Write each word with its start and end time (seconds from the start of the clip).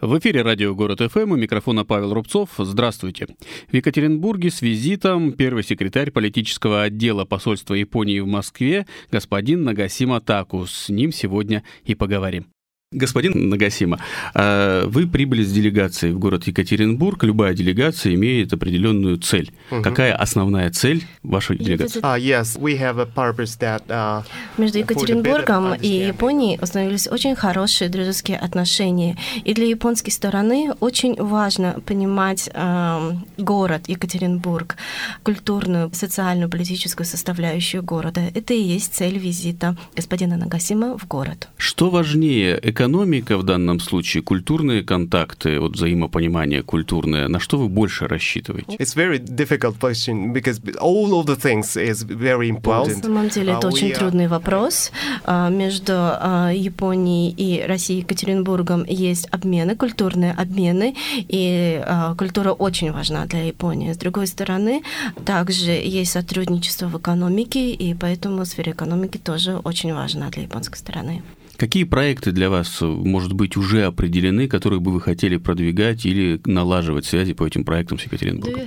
В 0.00 0.18
эфире 0.18 0.40
радио 0.40 0.74
«Город 0.74 1.00
ФМ» 1.00 1.32
у 1.32 1.36
микрофона 1.36 1.84
Павел 1.84 2.14
Рубцов. 2.14 2.48
Здравствуйте. 2.56 3.26
В 3.70 3.74
Екатеринбурге 3.74 4.50
с 4.50 4.62
визитом 4.62 5.32
первый 5.32 5.62
секретарь 5.62 6.10
политического 6.10 6.84
отдела 6.84 7.26
посольства 7.26 7.74
Японии 7.74 8.20
в 8.20 8.26
Москве 8.26 8.86
господин 9.12 9.62
Нагасима 9.62 10.22
Таку. 10.22 10.64
С 10.64 10.88
ним 10.88 11.12
сегодня 11.12 11.64
и 11.84 11.94
поговорим. 11.94 12.46
Господин 12.92 13.48
Нагасима, 13.50 14.00
а 14.34 14.84
вы 14.88 15.06
прибыли 15.06 15.44
с 15.44 15.52
делегацией 15.52 16.12
в 16.12 16.18
город 16.18 16.48
Екатеринбург. 16.48 17.22
Любая 17.22 17.54
делегация 17.54 18.14
имеет 18.14 18.52
определенную 18.52 19.16
цель. 19.18 19.52
Угу. 19.70 19.82
Какая 19.82 20.12
основная 20.12 20.72
цель 20.72 21.04
вашей 21.22 21.56
делегации? 21.56 22.00
Uh, 22.00 22.18
yes, 22.18 22.58
we 22.60 22.76
have 22.76 22.98
a 22.98 23.06
purpose 23.06 23.56
that, 23.60 23.86
uh, 23.86 24.24
Между 24.58 24.78
Екатеринбургом 24.78 25.74
и 25.74 26.08
Японией 26.08 26.58
установились 26.60 27.06
очень 27.06 27.36
хорошие 27.36 27.88
дружеские 27.90 28.38
отношения. 28.38 29.16
И 29.44 29.54
для 29.54 29.66
японской 29.66 30.10
стороны 30.10 30.74
очень 30.80 31.14
важно 31.14 31.80
понимать 31.86 32.50
э, 32.52 33.12
город 33.38 33.82
Екатеринбург, 33.86 34.74
культурную, 35.22 35.92
социальную, 35.94 36.50
политическую 36.50 37.06
составляющую 37.06 37.84
города. 37.84 38.20
Это 38.34 38.52
и 38.52 38.60
есть 38.60 38.94
цель 38.94 39.16
визита 39.16 39.76
господина 39.94 40.36
Нагасима 40.36 40.98
в 40.98 41.06
город. 41.06 41.48
Что 41.56 41.88
важнее, 41.90 42.58
экономика 42.80 43.36
в 43.36 43.42
данном 43.42 43.78
случае, 43.78 44.22
культурные 44.22 44.82
контакты, 44.82 45.60
вот 45.60 45.72
взаимопонимание 45.72 46.62
культурное, 46.62 47.28
на 47.28 47.38
что 47.38 47.58
вы 47.58 47.68
больше 47.68 48.08
рассчитываете? 48.08 48.76
It's 48.76 48.96
very 48.96 49.18
difficult 49.18 49.78
question 49.78 50.32
because 50.32 50.60
all 50.80 51.12
of 51.12 51.26
the 51.26 51.36
things 51.36 51.76
is 51.76 52.04
very 52.06 52.48
important. 52.48 52.96
На 52.96 53.02
самом 53.02 53.28
деле 53.28 53.52
это 53.52 53.68
uh, 53.68 53.72
очень 53.72 53.92
трудный 53.92 54.28
вопрос. 54.28 54.92
А, 55.24 55.50
между 55.50 55.92
а, 55.94 56.50
Японией 56.54 57.34
и 57.36 57.66
Россией 57.66 58.00
Екатеринбургом 58.00 58.84
есть 58.86 59.26
обмены, 59.30 59.76
культурные 59.76 60.32
обмены, 60.32 60.94
и 61.16 61.82
а, 61.84 62.14
культура 62.14 62.52
очень 62.52 62.92
важна 62.92 63.26
для 63.26 63.44
Японии. 63.44 63.92
С 63.92 63.98
другой 63.98 64.26
стороны, 64.26 64.82
также 65.26 65.72
есть 65.72 66.12
сотрудничество 66.12 66.86
в 66.86 66.96
экономике, 66.96 67.72
и 67.72 67.94
поэтому 67.94 68.46
сфера 68.46 68.70
экономики 68.70 69.18
тоже 69.18 69.58
очень 69.64 69.92
важна 69.92 70.30
для 70.30 70.44
японской 70.44 70.78
стороны. 70.78 71.22
Какие 71.60 71.84
проекты 71.84 72.32
для 72.32 72.48
вас, 72.48 72.80
может 72.80 73.34
быть, 73.34 73.54
уже 73.58 73.84
определены, 73.84 74.48
которые 74.48 74.80
бы 74.80 74.92
вы 74.92 75.00
хотели 75.02 75.36
продвигать 75.36 76.06
или 76.06 76.40
налаживать 76.46 77.04
связи 77.04 77.34
по 77.34 77.46
этим 77.46 77.66
проектам 77.66 77.98
с 77.98 78.04
Екатеринбургом? 78.04 78.62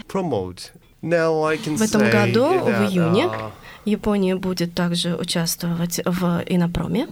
В 1.02 1.82
этом 1.82 2.12
году, 2.12 2.60
в 2.60 2.92
июне, 2.92 3.24
uh, 3.24 3.52
Япония 3.86 4.36
будет 4.36 4.76
также 4.76 5.16
участвовать 5.16 6.02
в 6.06 6.44
Инопроме. 6.46 7.08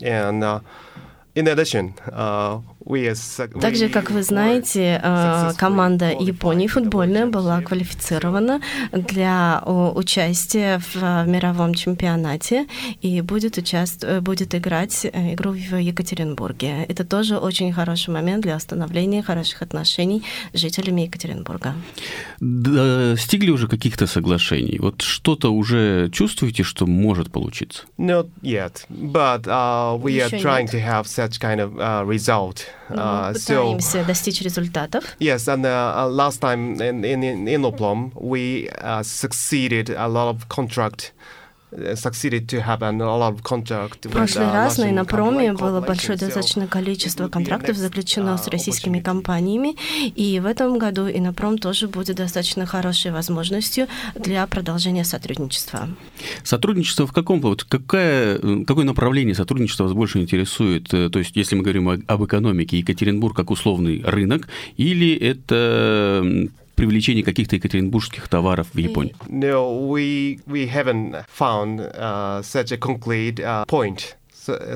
And, 0.00 0.40
uh, 0.40 0.62
in 1.34 1.46
addition, 1.46 1.92
uh, 2.06 2.62
также, 3.60 3.88
как 3.88 4.10
вы 4.10 4.22
знаете, 4.22 5.00
э, 5.02 5.52
команда 5.58 6.10
Японии 6.10 6.68
футбольная 6.68 7.26
была 7.26 7.60
квалифицирована 7.60 8.60
для 8.92 9.62
участия 9.94 10.80
в 10.92 11.26
мировом 11.26 11.74
чемпионате 11.74 12.66
и 13.02 13.20
будет, 13.20 13.58
участ... 13.58 14.06
будет 14.20 14.54
играть 14.54 15.04
э, 15.04 15.34
игру 15.34 15.52
в 15.52 15.76
Екатеринбурге. 15.76 16.84
Это 16.88 17.04
тоже 17.04 17.36
очень 17.36 17.72
хороший 17.72 18.10
момент 18.10 18.42
для 18.42 18.56
установления 18.56 19.22
хороших 19.22 19.62
отношений 19.62 20.22
с 20.54 20.58
жителями 20.58 21.02
Екатеринбурга. 21.02 21.74
Достигли 22.40 23.50
уже 23.50 23.68
каких-то 23.68 24.06
соглашений? 24.06 24.78
Вот 24.78 25.02
что-то 25.02 25.52
уже 25.52 26.08
чувствуете, 26.10 26.62
что 26.62 26.86
может 26.86 27.30
получиться? 27.30 27.82
Not 27.98 28.28
yet, 28.42 28.86
but 28.88 29.46
uh, 29.46 30.00
we 30.00 30.20
are 30.20 30.30
trying 30.30 30.68
to 30.68 30.80
have 30.80 31.06
such 31.06 31.38
kind 31.38 31.60
of 31.60 31.78
uh, 31.78 32.04
result. 32.06 32.66
Uh, 32.89 33.33
пытаемся 33.33 34.01
so, 34.01 34.05
достичь 34.05 34.41
результатов. 34.41 35.03
Yes, 35.19 35.47
and 35.47 35.65
uh, 35.65 36.07
last 36.09 36.41
time 36.41 36.81
in 36.81 37.03
in 37.03 37.23
in 37.23 37.45
Inoplom, 37.45 38.11
we 38.15 38.69
uh, 38.81 39.01
succeeded 39.03 39.89
a 39.89 40.07
lot 40.07 40.29
of 40.29 40.47
contract 40.49 41.13
В 44.08 44.08
прошлый 44.08 44.46
uh, 44.46 44.52
раз 44.52 44.78
на 44.78 44.90
Инопроме 44.90 45.52
было 45.52 45.80
большое 45.80 46.16
достаточно 46.16 46.66
количество 46.66 47.28
контрактов 47.28 47.76
заключено 47.76 48.30
uh, 48.30 48.38
с 48.38 48.48
российскими 48.48 49.00
компаниями, 49.00 49.76
и 50.14 50.40
в 50.40 50.46
этом 50.46 50.78
году 50.78 51.08
Инопром 51.08 51.58
тоже 51.58 51.88
будет 51.88 52.16
достаточно 52.16 52.64
хорошей 52.64 53.10
возможностью 53.10 53.86
для 54.14 54.46
продолжения 54.46 55.04
сотрудничества. 55.04 55.88
Сотрудничество 56.42 57.06
в 57.06 57.12
каком 57.12 57.40
вот 57.40 57.64
какое, 57.64 58.38
какое 58.64 58.84
направление 58.84 59.34
сотрудничества 59.34 59.84
вас 59.84 59.92
больше 59.92 60.20
интересует? 60.20 60.92
Э, 60.94 61.10
то 61.10 61.18
есть, 61.18 61.36
если 61.36 61.54
мы 61.54 61.62
говорим 61.62 61.88
об 61.88 62.24
экономике, 62.24 62.78
Екатеринбург 62.78 63.36
как 63.36 63.50
условный 63.50 64.02
рынок, 64.04 64.48
или 64.76 65.14
это 65.14 66.48
привлечение 66.78 67.24
каких-то 67.24 67.56
екатеринбургских 67.56 68.28
товаров 68.28 68.68
в 68.72 68.78
Японии? 68.78 69.14
No, 69.28 69.88
we, 69.88 70.40
we 70.46 70.66
haven't 70.68 71.24
found 71.28 71.80
uh, 71.80 72.40
such 72.42 72.70
a 72.72 72.78
concrete 72.78 73.40
uh, 73.40 73.64
point 73.66 74.14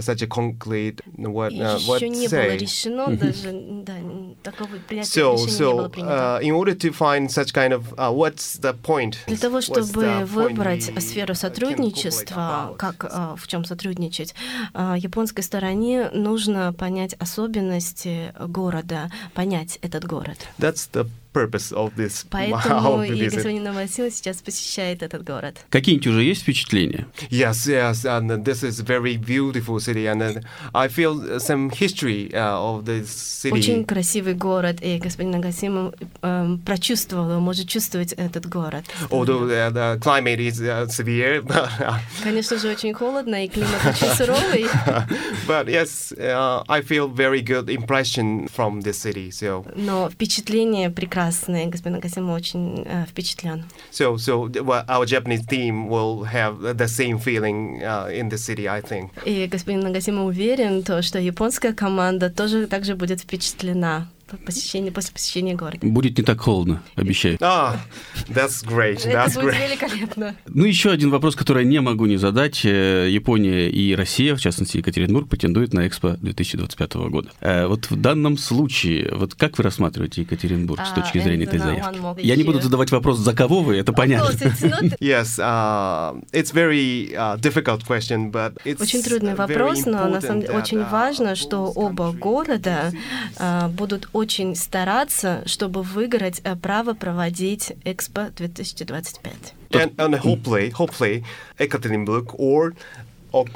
such 0.00 0.22
a 0.22 0.26
concrete 0.26 1.00
what 1.16 1.52
uh, 1.52 1.78
what 1.86 2.02
не 2.02 2.28
say. 2.28 2.48
было 2.48 2.56
решено 2.56 3.16
даже 3.16 3.52
да 3.84 3.94
такого 4.42 4.76
so, 5.02 5.34
решения 5.34 5.46
so, 5.46 5.70
не 5.70 5.74
было 5.74 5.88
принято. 5.88 6.12
Uh, 6.12 6.42
in 6.42 6.52
order 6.52 6.74
to 6.74 6.92
find 6.92 7.30
such 7.30 7.52
kind 7.54 7.72
of 7.72 7.94
uh, 7.94 8.12
what's 8.12 8.58
the 8.60 8.74
point? 8.82 9.16
Для 9.26 9.38
того 9.38 9.60
чтобы 9.60 10.24
выбрать 10.26 10.92
сферу 11.02 11.34
сотрудничества, 11.34 12.74
как 12.78 13.04
uh, 13.04 13.36
в 13.36 13.46
чем 13.48 13.64
сотрудничать, 13.64 14.34
uh, 14.74 14.98
японской 14.98 15.42
стороне 15.42 16.10
нужно 16.12 16.72
понять 16.72 17.14
особенности 17.14 18.34
города, 18.38 19.10
понять 19.34 19.78
этот 19.82 20.04
город. 20.04 20.38
That's 20.58 20.88
the 20.92 21.08
purpose 21.32 21.72
of 21.72 21.94
this 21.96 22.24
Поэтому 22.30 23.02
и 23.04 23.28
господин 23.28 23.64
Новосил 23.64 24.10
сейчас 24.10 24.42
посещает 24.42 25.02
этот 25.02 25.24
город. 25.24 25.64
Какие-нибудь 25.70 26.06
уже 26.06 26.22
есть 26.22 26.42
впечатления? 26.42 27.06
Yes, 27.30 27.66
yes, 27.66 28.04
and 28.04 28.44
this 28.44 28.62
is 28.62 28.80
very 28.80 29.16
beautiful 29.16 29.80
city, 29.80 30.06
and 30.06 30.44
I 30.74 30.88
feel 30.88 31.40
some 31.40 31.70
history 31.70 32.30
uh, 32.32 32.58
of 32.58 32.84
this 32.84 33.08
city. 33.08 33.54
Очень 33.54 33.84
красивый 33.84 34.34
город, 34.34 34.78
и 34.82 34.98
господин 34.98 35.32
Нагасима 35.32 35.92
um, 36.22 36.58
прочувствовал, 36.64 37.40
может 37.40 37.68
чувствовать 37.68 38.12
этот 38.12 38.48
город. 38.48 38.84
Although 39.10 39.48
uh, 39.48 39.70
the 39.70 39.98
climate 40.00 40.40
is 40.40 40.60
uh, 40.60 40.86
severe, 40.88 41.42
but, 41.46 41.68
Конечно 42.22 42.58
же, 42.58 42.70
очень 42.70 42.92
холодно, 42.94 43.44
и 43.44 43.48
климат 43.48 43.84
очень 43.84 44.14
суровый. 44.14 44.66
But 45.46 45.68
yes, 45.68 46.12
uh, 46.12 46.62
I 46.68 46.82
feel 46.82 47.08
very 47.08 47.42
good 47.42 47.68
impression 47.68 48.48
from 48.48 48.82
this 48.82 48.98
city, 48.98 49.30
so. 49.30 49.64
Но 49.74 50.10
впечатление 50.10 50.90
прекрасное 50.90 51.21
прекрасный. 51.22 51.66
Господин 51.66 52.00
Касима 52.00 52.32
очень 52.32 52.82
э, 52.84 53.04
впечатлен. 53.06 53.64
So, 53.90 54.16
so 54.16 54.50
our 54.88 55.06
Japanese 55.06 55.46
team 55.46 55.88
will 55.88 56.24
have 56.24 56.76
the 56.76 56.88
same 56.88 57.18
feeling 57.18 57.82
uh, 57.82 58.08
in 58.12 58.28
the 58.28 58.38
city, 58.38 58.68
I 58.68 58.80
think. 58.80 59.10
И 59.24 59.46
господин 59.46 59.80
Нагасима 59.80 60.24
уверен, 60.24 60.82
то, 60.82 61.02
что 61.02 61.18
японская 61.18 61.72
команда 61.72 62.30
тоже 62.30 62.66
также 62.66 62.94
будет 62.94 63.20
впечатлена 63.20 64.08
посещение, 64.44 64.92
после 64.92 65.12
посещения 65.12 65.54
города. 65.54 65.86
Будет 65.86 66.18
не 66.18 66.24
так 66.24 66.40
холодно, 66.40 66.82
обещаю. 66.96 67.36
Ah, 67.40 67.76
that's 68.28 68.64
great. 68.66 68.98
That's 69.04 69.32
Это 69.32 69.40
будет 69.40 69.54
великолепно. 69.54 70.34
Ну, 70.46 70.64
еще 70.64 70.90
один 70.90 71.10
вопрос, 71.10 71.36
который 71.36 71.64
я 71.64 71.70
не 71.70 71.80
могу 71.80 72.06
не 72.06 72.16
задать. 72.16 72.64
Э, 72.64 73.08
Япония 73.10 73.68
и 73.70 73.94
Россия, 73.94 74.34
в 74.34 74.40
частности 74.40 74.78
Екатеринбург, 74.78 75.28
претендуют 75.28 75.74
на 75.74 75.86
Экспо 75.86 76.16
2025 76.20 76.94
года. 76.94 77.30
Э, 77.40 77.66
вот 77.66 77.90
в 77.90 78.00
данном 78.00 78.38
случае, 78.38 79.12
вот 79.14 79.34
как 79.34 79.58
вы 79.58 79.64
рассматриваете 79.64 80.22
Екатеринбург 80.22 80.80
с 80.84 80.92
точки 80.92 81.18
uh, 81.18 81.22
зрения 81.22 81.44
этой 81.44 81.58
заявки? 81.58 82.24
Я 82.24 82.36
не 82.36 82.44
буду 82.44 82.60
задавать 82.60 82.90
вопрос, 82.90 83.18
за 83.18 83.34
кого 83.34 83.60
вы, 83.60 83.76
это 83.76 83.92
понятно. 83.92 84.32
Yes, 85.00 85.38
uh, 85.38 86.20
it's 86.32 86.52
very 86.52 87.14
uh, 87.14 87.36
difficult 87.36 87.84
question, 87.86 88.30
but 88.30 88.54
it's 88.64 88.80
Очень 88.80 89.02
трудный 89.02 89.34
вопрос, 89.34 89.86
но 89.86 90.08
на 90.08 90.20
самом 90.20 90.42
деле 90.42 90.54
очень 90.54 90.84
важно, 90.84 91.34
что 91.34 91.72
оба 91.74 92.12
города 92.12 92.92
будут 93.70 94.08
очень 94.12 94.21
очень 94.22 94.54
стараться, 94.54 95.42
чтобы 95.46 95.82
выиграть 95.82 96.40
э, 96.44 96.54
право 96.56 96.94
проводить 96.94 97.72
Экспо 97.84 98.30
2025. 98.36 99.54
And, 99.72 99.94
and 99.96 100.14
hopefully, 100.14 100.70
hopefully, 100.70 101.24
Ekaterinburg 101.58 102.34
or 102.38 102.74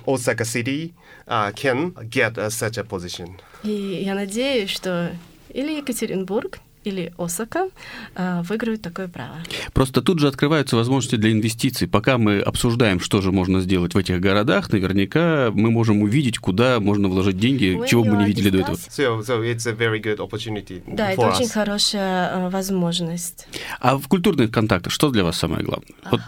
Osaka 0.07 0.45
City 0.45 0.93
uh, 1.29 1.53
can 1.53 1.95
get 2.11 2.37
uh, 2.39 2.51
such 2.51 2.79
a 2.79 2.85
position. 2.85 3.39
И 3.63 4.03
я 4.05 4.15
надеюсь, 4.15 4.71
что 4.71 5.13
или 5.51 5.79
Екатеринбург, 5.79 6.59
или 6.87 7.13
Осака 7.19 7.69
выиграют 8.17 8.83
такое 8.83 9.09
право. 9.09 9.37
Просто 9.73 10.03
тут 10.03 10.19
же 10.19 10.29
открываются 10.29 10.77
возможности 10.77 11.17
для 11.17 11.33
инвестиций. 11.33 11.89
Пока 11.89 12.19
мы 12.19 12.41
обсуждаем, 12.41 13.01
что 13.01 13.21
же 13.21 13.33
можно 13.33 13.61
сделать 13.61 13.95
в 13.95 13.99
этих 13.99 14.21
городах, 14.21 14.73
наверняка 14.73 15.51
мы 15.53 15.71
можем 15.71 16.03
увидеть, 16.03 16.39
куда 16.39 16.81
можно 16.81 17.09
вложить 17.09 17.39
деньги, 17.39 17.77
When 17.77 17.87
чего 17.87 18.05
бы 18.05 18.13
мы 18.13 18.23
не 18.23 18.27
видели 18.27 18.51
до 18.51 18.59
этого. 18.59 18.77
So, 18.77 19.21
so 19.23 19.43
it's 19.43 19.67
a 19.67 19.73
very 19.73 20.01
good 20.01 20.19
opportunity 20.19 20.83
да, 20.87 21.11
это 21.11 21.23
us. 21.23 21.37
очень 21.37 21.49
хорошая 21.49 22.49
возможность. 22.51 23.47
А 23.81 23.99
в 23.99 24.09
культурных 24.09 24.51
контактах 24.51 24.93
что 24.93 25.11
для 25.11 25.25
вас 25.25 25.37
самое 25.37 25.65
главное? 25.65 25.89
Вот 26.11 26.21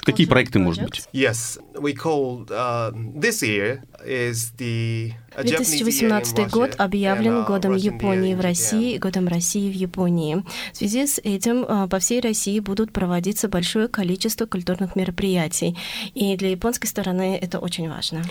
какие 0.00 0.26
проекты, 0.26 0.58
projects? 0.58 0.62
может 0.62 0.82
быть? 0.84 1.02
Yes, 1.12 1.58
we 1.74 1.94
call 1.94 2.46
uh, 2.50 2.92
this 2.92 3.42
year 3.42 3.82
is 4.04 4.52
the 4.58 5.12
2018 5.36 6.50
год 6.50 6.74
объявлен 6.78 7.44
годом 7.44 7.76
Японии 7.76 8.34
в 8.34 8.40
России 8.40 8.94
и 8.94 8.98
годом 8.98 9.28
России 9.28 9.70
в 9.70 9.74
Японии. 9.74 9.99
В 10.72 10.76
связи 10.76 11.06
с 11.06 11.18
этим 11.22 11.64
а, 11.68 11.86
по 11.86 11.98
всей 11.98 12.20
России 12.20 12.60
будут 12.60 12.92
проводиться 12.92 13.48
большое 13.48 13.88
количество 13.88 14.46
культурных 14.46 14.96
мероприятий. 14.96 15.76
И 16.14 16.36
для 16.36 16.50
японской 16.50 16.86
стороны 16.86 17.38
это 17.40 17.58
очень 17.58 17.88
важно. 17.88 18.22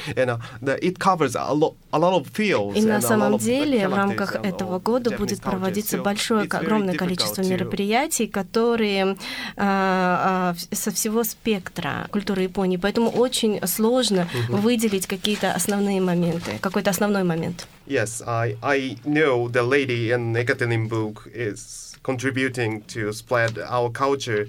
И 2.75 2.81
на 2.81 3.01
самом 3.01 3.37
деле 3.37 3.87
в 3.87 3.93
рамках 3.93 4.35
этого 4.35 4.79
года 4.79 5.15
будет 5.17 5.41
проводиться 5.41 5.97
большое, 5.97 6.43
огромное 6.43 6.95
количество 6.95 7.41
мероприятий, 7.41 8.27
которые 8.27 9.17
а, 9.57 10.55
а, 10.55 10.75
со 10.75 10.91
всего 10.91 11.23
спектра 11.23 12.07
культуры 12.11 12.43
Японии. 12.43 12.77
Поэтому 12.77 13.09
очень 13.09 13.65
сложно 13.67 14.27
выделить 14.49 15.07
какие-то 15.07 15.51
основные 15.51 16.01
моменты, 16.01 16.57
какой-то 16.61 16.89
основной 16.89 17.23
момент. 17.23 17.67
Yes, 17.89 18.21
I, 18.21 18.55
I 18.61 18.97
know 19.03 19.47
the 19.47 19.63
lady 19.63 20.11
in 20.11 20.33
Ekaterinburg 20.35 21.25
is 21.33 21.97
contributing 22.03 22.83
to 22.83 23.11
spread 23.13 23.57
our 23.57 23.89
culture. 23.89 24.47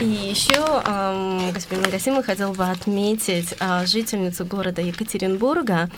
И 0.00 0.06
еще, 0.06 0.62
эм, 0.86 1.52
господин 1.52 1.82
Нагасима, 1.82 2.22
хотел 2.22 2.52
бы 2.52 2.64
отметить 2.64 3.54
э, 3.60 3.84
жительницу 3.86 4.46
города 4.46 4.80
Екатеринбурга, 4.80 5.90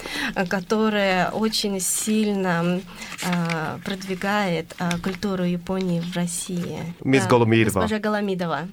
которая 0.49 1.29
очень 1.31 1.79
сильно 1.79 2.81
э, 3.23 3.79
продвигает 3.85 4.75
э, 4.79 4.99
культуру 5.03 5.45
Японии 5.45 6.01
в 6.01 6.17
России. 6.17 6.95
Мисс 7.05 7.27
Голомидова. 7.27 7.81
Госпожа 7.81 7.99
Голомидова. 8.01 8.69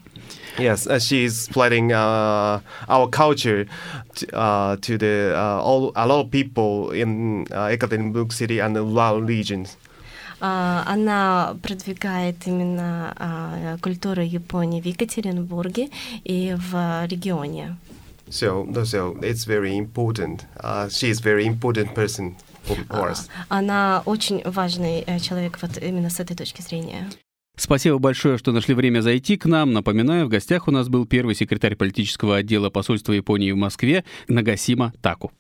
Yes, 0.59 0.89
uh, 0.89 0.99
she 0.99 1.25
is 1.25 1.39
spreading 1.39 1.93
uh, 1.93 2.61
our 2.89 3.09
culture 3.09 3.67
to, 4.17 4.37
uh, 4.37 4.77
to 4.83 4.99
the 4.99 5.33
uh, 5.37 5.63
all 5.63 5.93
a 5.95 6.07
lot 6.07 6.21
of 6.25 6.31
people 6.33 6.91
in 6.91 7.47
uh, 7.53 7.69
Ekaterinburg 7.71 8.33
city 8.33 8.59
and 8.59 8.75
the 8.75 8.83
rural 8.83 9.23
regions. 9.23 9.77
Она 10.41 11.57
продвигает 11.63 12.47
именно 12.47 13.79
культуру 13.83 14.23
Японии 14.23 14.81
в 14.81 14.87
Екатеринбурге 14.87 15.89
и 16.25 16.55
в 16.57 17.07
регионе. 17.07 17.77
So, 18.31 18.67
so 18.85 19.17
it's 19.23 19.45
very 19.45 19.77
important. 19.77 20.45
Uh, 20.61 20.89
she 20.89 21.09
is 21.09 21.21
very 21.21 21.47
important 21.47 21.95
person 21.95 22.37
for 22.89 23.11
us. 23.11 23.29
Она 23.49 24.03
очень 24.05 24.43
важный 24.45 25.03
э, 25.07 25.19
человек 25.19 25.59
вот 25.63 25.79
именно 25.79 26.11
с 26.11 26.21
этой 26.21 26.37
точки 26.37 26.61
зрения. 26.61 27.11
Спасибо 27.56 28.00
большое, 28.00 28.40
что 28.40 28.52
нашли 28.52 28.74
время 28.74 29.02
зайти 29.02 29.38
к 29.38 29.46
нам. 29.46 29.74
Напоминаю, 29.74 30.26
в 30.26 30.30
гостях 30.30 30.68
у 30.68 30.72
нас 30.72 30.90
был 30.90 31.06
первый 31.06 31.36
секретарь 31.36 31.76
политического 31.76 32.38
отдела 32.38 32.72
посольства 32.72 33.14
Японии 33.14 33.52
в 33.52 33.58
Москве 33.58 34.04
Нагасима 34.28 34.92
Таку. 35.04 35.34